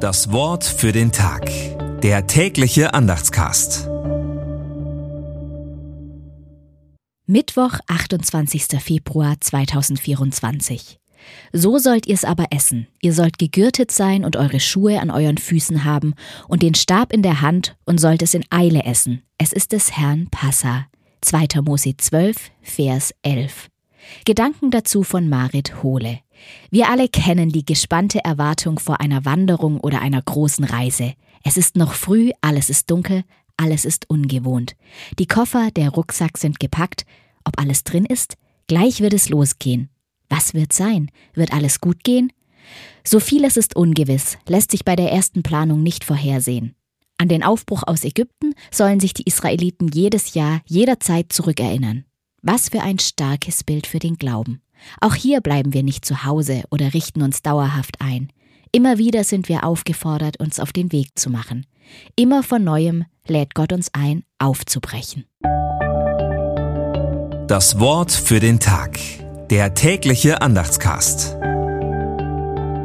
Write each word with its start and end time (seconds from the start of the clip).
Das 0.00 0.32
Wort 0.32 0.64
für 0.64 0.92
den 0.92 1.12
Tag. 1.12 1.50
Der 2.00 2.26
tägliche 2.26 2.94
Andachtscast. 2.94 3.86
Mittwoch, 7.26 7.80
28. 7.86 8.80
Februar 8.80 9.34
2024. 9.38 10.98
So 11.52 11.76
sollt 11.76 12.06
ihr's 12.06 12.24
aber 12.24 12.46
essen. 12.50 12.86
Ihr 13.02 13.12
sollt 13.12 13.38
gegürtet 13.38 13.90
sein 13.90 14.24
und 14.24 14.36
eure 14.36 14.58
Schuhe 14.58 15.00
an 15.00 15.10
euren 15.10 15.36
Füßen 15.36 15.84
haben 15.84 16.14
und 16.48 16.62
den 16.62 16.74
Stab 16.74 17.12
in 17.12 17.22
der 17.22 17.42
Hand 17.42 17.76
und 17.84 18.00
sollt 18.00 18.22
es 18.22 18.32
in 18.32 18.46
Eile 18.48 18.84
essen. 18.84 19.22
Es 19.36 19.52
ist 19.52 19.72
des 19.72 19.98
Herrn 19.98 20.28
Passa. 20.30 20.86
2. 21.20 21.60
Mose 21.60 21.94
12, 21.94 22.50
Vers 22.62 23.12
11. 23.20 23.69
Gedanken 24.24 24.70
dazu 24.70 25.02
von 25.02 25.28
Marit 25.28 25.82
Hohle. 25.82 26.20
Wir 26.70 26.88
alle 26.88 27.08
kennen 27.08 27.50
die 27.50 27.64
gespannte 27.64 28.24
Erwartung 28.24 28.78
vor 28.78 29.00
einer 29.00 29.24
Wanderung 29.24 29.80
oder 29.80 30.00
einer 30.00 30.22
großen 30.22 30.64
Reise. 30.64 31.14
Es 31.44 31.56
ist 31.56 31.76
noch 31.76 31.94
früh, 31.94 32.30
alles 32.40 32.70
ist 32.70 32.90
dunkel, 32.90 33.24
alles 33.56 33.84
ist 33.84 34.08
ungewohnt. 34.08 34.74
Die 35.18 35.26
Koffer, 35.26 35.70
der 35.70 35.90
Rucksack 35.90 36.38
sind 36.38 36.60
gepackt. 36.60 37.04
Ob 37.44 37.58
alles 37.60 37.84
drin 37.84 38.04
ist? 38.04 38.36
Gleich 38.66 39.00
wird 39.00 39.14
es 39.14 39.28
losgehen. 39.28 39.90
Was 40.28 40.54
wird 40.54 40.72
sein? 40.72 41.10
Wird 41.34 41.52
alles 41.52 41.80
gut 41.80 42.04
gehen? 42.04 42.32
So 43.04 43.20
vieles 43.20 43.56
ist 43.56 43.76
ungewiss, 43.76 44.38
lässt 44.46 44.70
sich 44.70 44.84
bei 44.84 44.96
der 44.96 45.10
ersten 45.10 45.42
Planung 45.42 45.82
nicht 45.82 46.04
vorhersehen. 46.04 46.74
An 47.18 47.28
den 47.28 47.42
Aufbruch 47.42 47.82
aus 47.86 48.04
Ägypten 48.04 48.54
sollen 48.70 49.00
sich 49.00 49.12
die 49.12 49.24
Israeliten 49.24 49.88
jedes 49.88 50.34
Jahr, 50.34 50.62
jederzeit 50.66 51.32
zurückerinnern. 51.32 52.04
Was 52.42 52.70
für 52.70 52.80
ein 52.80 52.98
starkes 52.98 53.64
Bild 53.64 53.86
für 53.86 53.98
den 53.98 54.16
Glauben. 54.16 54.62
Auch 55.00 55.14
hier 55.14 55.40
bleiben 55.40 55.74
wir 55.74 55.82
nicht 55.82 56.04
zu 56.04 56.24
Hause 56.24 56.62
oder 56.70 56.94
richten 56.94 57.22
uns 57.22 57.42
dauerhaft 57.42 58.00
ein. 58.00 58.32
Immer 58.72 58.98
wieder 58.98 59.24
sind 59.24 59.48
wir 59.48 59.64
aufgefordert, 59.64 60.38
uns 60.40 60.58
auf 60.58 60.72
den 60.72 60.90
Weg 60.92 61.18
zu 61.18 61.28
machen. 61.28 61.66
Immer 62.16 62.42
von 62.42 62.64
neuem 62.64 63.04
lädt 63.26 63.54
Gott 63.54 63.72
uns 63.72 63.90
ein, 63.92 64.22
aufzubrechen. 64.38 65.24
Das 67.46 67.78
Wort 67.78 68.12
für 68.12 68.40
den 68.40 68.60
Tag. 68.60 68.98
Der 69.50 69.74
tägliche 69.74 70.40
Andachtscast. 70.40 71.36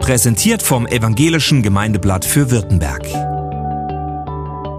Präsentiert 0.00 0.62
vom 0.62 0.86
Evangelischen 0.86 1.62
Gemeindeblatt 1.62 2.24
für 2.24 2.50
Württemberg. 2.50 3.35